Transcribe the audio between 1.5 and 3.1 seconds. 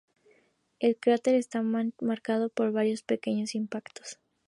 marcado por varios